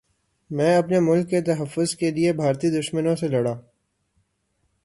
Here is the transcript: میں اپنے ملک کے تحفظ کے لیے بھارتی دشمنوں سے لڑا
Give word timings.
میں 0.49 0.77
اپنے 0.77 0.99
ملک 0.99 1.29
کے 1.29 1.41
تحفظ 1.41 1.95
کے 1.95 2.11
لیے 2.11 2.33
بھارتی 2.33 2.69
دشمنوں 2.79 3.15
سے 3.15 3.27
لڑا 3.27 3.53